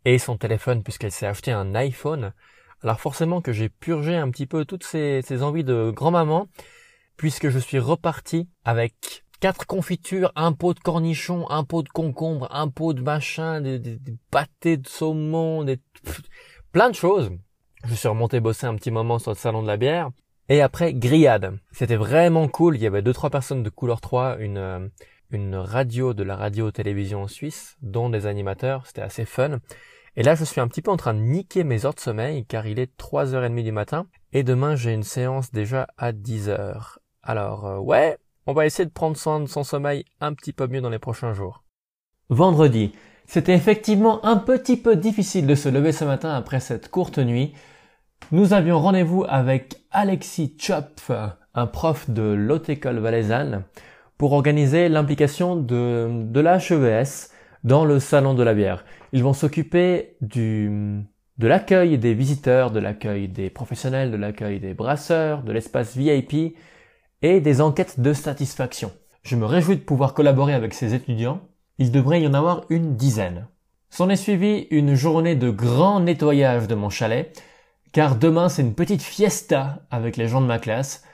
et 0.06 0.20
son 0.20 0.38
téléphone 0.38 0.84
puisqu'elle 0.84 1.12
s'est 1.12 1.26
acheté 1.26 1.52
un 1.52 1.74
iPhone. 1.74 2.34
Alors 2.84 3.00
forcément 3.00 3.42
que 3.42 3.52
j'ai 3.52 3.68
purgé 3.68 4.16
un 4.16 4.30
petit 4.30 4.46
peu 4.46 4.64
toutes 4.64 4.84
ces, 4.84 5.24
envies 5.42 5.64
de 5.64 5.90
grand-maman 5.90 6.48
puisque 7.18 7.50
je 7.50 7.58
suis 7.58 7.80
reparti 7.80 8.48
avec 8.64 9.24
quatre 9.40 9.66
confitures, 9.66 10.32
un 10.36 10.54
pot 10.54 10.76
de 10.76 10.80
cornichons, 10.80 11.50
un 11.50 11.64
pot 11.64 11.82
de 11.82 11.90
concombre, 11.90 12.48
un 12.52 12.68
pot 12.68 12.94
de 12.94 13.02
machin, 13.02 13.60
des, 13.60 13.80
des, 13.80 14.18
pâtés 14.30 14.78
de 14.78 14.88
saumon, 14.88 15.64
des, 15.64 15.80
plein 16.72 16.92
de 16.92 16.96
choses. 16.96 17.32
Je 17.86 17.96
suis 17.96 18.08
remonté 18.08 18.40
bosser 18.40 18.68
un 18.68 18.76
petit 18.76 18.92
moment 18.92 19.20
sur 19.20 19.32
le 19.32 19.38
salon 19.38 19.62
de 19.62 19.68
la 19.68 19.78
bière. 19.78 20.12
Et 20.50 20.62
après, 20.62 20.94
grillade. 20.94 21.58
C'était 21.72 21.96
vraiment 21.96 22.48
cool. 22.48 22.76
Il 22.76 22.82
y 22.82 22.88
avait 22.88 23.02
deux, 23.02 23.14
trois 23.14 23.30
personnes 23.30 23.64
de 23.64 23.70
couleur 23.70 24.02
3, 24.02 24.38
une, 24.40 24.58
euh, 24.58 24.88
une 25.32 25.56
radio 25.56 26.14
de 26.14 26.24
la 26.24 26.36
radio-télévision 26.36 27.24
en 27.24 27.28
Suisse, 27.28 27.78
dont 27.82 28.10
des 28.10 28.26
animateurs, 28.26 28.86
c'était 28.88 29.02
assez 29.02 29.26
fun. 29.26 29.60
Et 30.16 30.24
là, 30.24 30.36
je 30.36 30.44
suis 30.44 30.60
un 30.60 30.68
petit 30.68 30.82
peu 30.82 30.92
en 30.92 30.98
train 30.98 31.14
de 31.14 31.20
niquer 31.20 31.64
mes 31.64 31.86
heures 31.86 31.94
de 31.94 32.00
sommeil, 32.00 32.46
car 32.46 32.66
il 32.66 32.80
est 32.80 32.92
3h30 32.98 33.64
du 33.64 33.72
matin, 33.72 34.08
et 34.34 34.44
demain 34.44 34.76
j'ai 34.76 34.92
une 34.92 35.04
séance 35.04 35.52
déjà 35.52 35.88
à 35.98 36.12
10h. 36.12 36.98
Alors, 37.22 37.68
euh, 37.68 37.78
ouais, 37.78 38.18
on 38.48 38.54
va 38.54 38.66
essayer 38.66 38.86
de 38.86 38.92
prendre 38.92 39.16
soin 39.16 39.40
de 39.40 39.46
son 39.46 39.64
sommeil 39.64 40.06
un 40.20 40.34
petit 40.34 40.52
peu 40.52 40.68
mieux 40.68 40.82
dans 40.82 40.90
les 40.90 41.00
prochains 41.00 41.34
jours. 41.34 41.64
Vendredi, 42.30 42.94
c'était 43.30 43.54
effectivement 43.54 44.26
un 44.26 44.38
petit 44.38 44.76
peu 44.76 44.96
difficile 44.96 45.46
de 45.46 45.54
se 45.54 45.70
lever 45.70 45.92
ce 45.92 46.04
matin 46.04 46.34
après 46.34 46.60
cette 46.60 46.90
courte 46.90 47.20
nuit. 47.20 47.54
Nous 48.32 48.54
avions 48.54 48.80
rendez-vous 48.80 49.24
avec 49.30 49.76
Alexis 49.92 50.58
Chopf, 50.60 51.12
un 51.54 51.68
prof 51.68 52.10
de 52.10 52.24
l'Haute 52.24 52.70
École 52.70 52.98
Valaisanne, 52.98 53.66
pour 54.18 54.34
organiser 54.34 54.90
l'implication 54.90 55.56
de, 55.56 56.40
la 56.40 56.58
HEVS 56.58 57.30
dans 57.64 57.86
le 57.86 58.00
salon 58.00 58.34
de 58.34 58.42
la 58.42 58.56
bière. 58.56 58.84
Ils 59.14 59.24
vont 59.24 59.34
s'occuper 59.34 60.18
de 60.22 61.04
l'accueil 61.38 62.00
des 62.00 62.16
visiteurs, 62.16 62.72
de 62.72 62.80
l'accueil 62.80 63.28
des 63.28 63.52
professionnels, 63.52 64.10
de 64.10 64.18
l'accueil 64.18 64.60
des 64.60 64.74
brasseurs, 64.74 65.44
de 65.44 65.52
l'espace 65.52 65.96
VIP 65.96 66.58
et 67.22 67.42
des 67.42 67.62
enquêtes 67.62 68.00
de 68.00 68.12
satisfaction. 68.12 68.92
Je 69.22 69.36
me 69.36 69.46
réjouis 69.46 69.76
de 69.76 69.84
pouvoir 69.84 70.16
collaborer 70.16 70.56
avec 70.56 70.74
ces 70.74 70.96
étudiants. 70.96 71.42
Il 71.82 71.94
devrait 71.94 72.22
y 72.22 72.28
en 72.28 72.34
avoir 72.34 72.66
une 72.70 72.98
dizaine. 72.98 73.48
S'en 73.90 74.10
est 74.10 74.18
suivi 74.18 74.68
une 74.70 74.96
journée 74.96 75.38
de 75.38 75.50
grand 75.50 76.02
nettoyage 76.02 76.68
de 76.68 76.76
mon 76.76 76.90
chalet, 76.90 77.42
car 77.94 78.18
demain 78.18 78.50
c'est 78.50 78.64
une 78.64 78.76
petite 78.76 79.02
fiesta 79.02 79.88
avec 79.90 80.18
les 80.18 80.28
gens 80.28 80.42
de 80.42 80.46
ma 80.46 80.60
classe. 80.60 81.06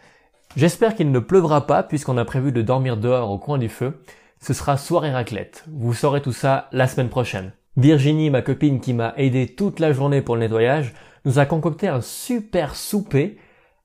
J'espère 0.58 0.96
qu'il 0.96 1.12
ne 1.12 1.20
pleuvra 1.20 1.68
pas 1.68 1.84
puisqu'on 1.84 2.18
a 2.18 2.26
prévu 2.26 2.52
de 2.52 2.64
dormir 2.64 2.98
dehors 2.98 3.30
au 3.30 3.38
coin 3.38 3.60
du 3.60 3.70
feu. 3.70 4.02
Ce 4.42 4.56
sera 4.56 4.76
soirée 4.76 5.12
raclette. 5.12 5.66
Vous 5.72 5.94
saurez 5.94 6.24
tout 6.24 6.34
ça 6.34 6.68
la 6.72 6.88
semaine 6.88 7.10
prochaine. 7.10 7.54
Virginie, 7.78 8.32
ma 8.32 8.42
copine 8.42 8.82
qui 8.82 8.94
m'a 8.94 9.14
aidé 9.18 9.46
toute 9.46 9.80
la 9.80 9.94
journée 9.94 10.24
pour 10.24 10.34
le 10.34 10.42
nettoyage, 10.42 10.96
nous 11.26 11.38
a 11.38 11.46
concocté 11.46 11.90
un 11.90 12.02
super 12.02 12.76
souper 12.76 13.38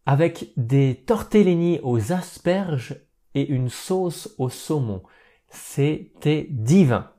avec 0.06 0.52
des 0.56 0.94
tortellini 1.06 1.78
aux 1.82 2.10
asperges 2.10 2.96
et 3.34 3.46
une 3.46 3.68
sauce 3.68 4.34
au 4.38 4.48
saumon. 4.48 5.02
C'était 5.50 6.46
divin. 6.48 7.10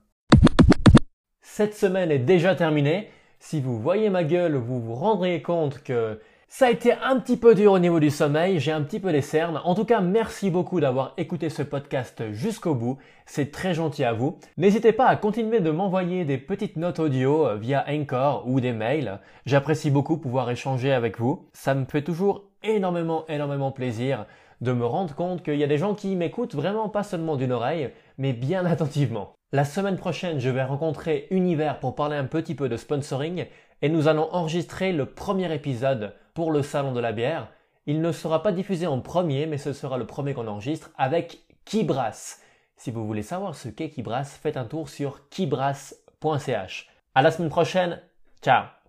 Cette 1.41 1.75
semaine 1.75 2.11
est 2.11 2.19
déjà 2.19 2.55
terminée. 2.55 3.09
Si 3.39 3.59
vous 3.59 3.77
voyez 3.77 4.09
ma 4.09 4.23
gueule, 4.23 4.55
vous 4.55 4.79
vous 4.79 4.95
rendrez 4.95 5.41
compte 5.41 5.83
que 5.83 6.19
Ça 6.53 6.65
a 6.65 6.69
été 6.69 6.91
un 6.91 7.17
petit 7.17 7.37
peu 7.37 7.55
dur 7.55 7.71
au 7.71 7.79
niveau 7.79 8.01
du 8.01 8.09
sommeil, 8.09 8.59
j'ai 8.59 8.73
un 8.73 8.81
petit 8.81 8.99
peu 8.99 9.13
des 9.13 9.21
cernes. 9.21 9.61
En 9.63 9.73
tout 9.73 9.85
cas, 9.85 10.01
merci 10.01 10.49
beaucoup 10.49 10.81
d'avoir 10.81 11.13
écouté 11.15 11.49
ce 11.49 11.63
podcast 11.63 12.29
jusqu'au 12.33 12.75
bout. 12.75 12.97
C'est 13.25 13.51
très 13.51 13.73
gentil 13.73 14.03
à 14.03 14.11
vous. 14.11 14.37
N'hésitez 14.57 14.91
pas 14.91 15.05
à 15.05 15.15
continuer 15.15 15.61
de 15.61 15.71
m'envoyer 15.71 16.25
des 16.25 16.37
petites 16.37 16.75
notes 16.75 16.99
audio 16.99 17.47
euh, 17.47 17.55
via 17.55 17.85
Anchor 17.87 18.43
ou 18.47 18.59
des 18.59 18.73
mails. 18.73 19.21
J'apprécie 19.45 19.91
beaucoup 19.91 20.17
pouvoir 20.17 20.49
échanger 20.51 20.91
avec 20.91 21.19
vous. 21.19 21.47
Ça 21.53 21.73
me 21.73 21.85
fait 21.85 22.03
toujours 22.03 22.43
énormément, 22.63 23.25
énormément 23.29 23.71
plaisir 23.71 24.25
de 24.61 24.73
me 24.73 24.85
rendre 24.85 25.15
compte 25.15 25.43
qu'il 25.43 25.55
y 25.55 25.63
a 25.63 25.67
des 25.67 25.77
gens 25.77 25.95
qui 25.95 26.15
m'écoutent 26.15 26.53
vraiment 26.53 26.87
pas 26.87 27.03
seulement 27.03 27.35
d'une 27.35 27.51
oreille, 27.51 27.91
mais 28.21 28.33
bien 28.33 28.67
attentivement. 28.67 29.33
La 29.51 29.65
semaine 29.65 29.97
prochaine, 29.97 30.39
je 30.39 30.49
vais 30.51 30.63
rencontrer 30.63 31.25
Univers 31.31 31.79
pour 31.79 31.95
parler 31.95 32.15
un 32.15 32.25
petit 32.25 32.53
peu 32.53 32.69
de 32.69 32.77
sponsoring 32.77 33.47
et 33.81 33.89
nous 33.89 34.07
allons 34.07 34.31
enregistrer 34.31 34.93
le 34.93 35.07
premier 35.07 35.51
épisode 35.51 36.13
pour 36.35 36.51
le 36.51 36.61
salon 36.61 36.93
de 36.93 36.99
la 36.99 37.13
bière. 37.13 37.47
Il 37.87 37.99
ne 37.99 38.11
sera 38.11 38.43
pas 38.43 38.51
diffusé 38.51 38.85
en 38.85 38.99
premier, 38.99 39.47
mais 39.47 39.57
ce 39.57 39.73
sera 39.73 39.97
le 39.97 40.05
premier 40.05 40.35
qu'on 40.35 40.47
enregistre 40.47 40.91
avec 40.99 41.39
Kibras. 41.65 42.37
Si 42.77 42.91
vous 42.91 43.07
voulez 43.07 43.23
savoir 43.23 43.55
ce 43.55 43.69
qu'est 43.69 43.89
Kibras, 43.89 44.25
faites 44.25 44.55
un 44.55 44.65
tour 44.65 44.87
sur 44.87 45.27
kibras.ch. 45.29 46.89
À 47.15 47.21
la 47.23 47.31
semaine 47.31 47.49
prochaine. 47.49 47.99
Ciao 48.43 48.80